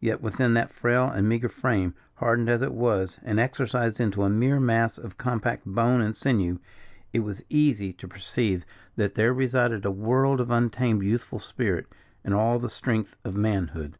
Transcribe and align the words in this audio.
Yet 0.00 0.22
within 0.22 0.54
that 0.54 0.72
frail 0.72 1.04
and 1.06 1.28
meagre 1.28 1.50
frame, 1.50 1.92
hardened 2.14 2.48
as 2.48 2.62
it 2.62 2.72
was, 2.72 3.18
and 3.22 3.38
exercised 3.38 4.00
into 4.00 4.22
a 4.22 4.30
mere 4.30 4.58
mass 4.58 4.96
of 4.96 5.18
compact 5.18 5.66
bone 5.66 6.00
and 6.00 6.16
sinew, 6.16 6.60
it 7.12 7.18
was 7.20 7.44
easy 7.50 7.92
to 7.92 8.08
perceive 8.08 8.64
that 8.96 9.16
there 9.16 9.34
resided 9.34 9.84
a 9.84 9.90
world 9.90 10.40
of 10.40 10.50
untamed 10.50 11.02
youthful 11.02 11.40
spirit, 11.40 11.84
and 12.24 12.32
all 12.32 12.58
the 12.58 12.70
strength 12.70 13.16
of 13.22 13.36
manhood. 13.36 13.98